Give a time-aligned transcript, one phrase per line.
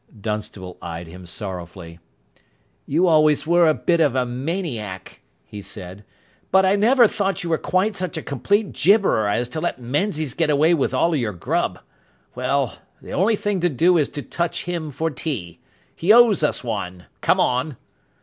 [0.19, 1.99] Dunstable eyed him sorrowfully.
[2.87, 6.03] "You always were a bit of a maniac," he said,
[6.49, 10.33] "but I never thought you were quite such a complete gibberer as to let Menzies
[10.33, 11.77] get away with all your grub.
[12.33, 15.59] Well, the only thing to do is to touch him for tea.
[15.95, 17.05] He owes us one.
[17.21, 17.77] Come on."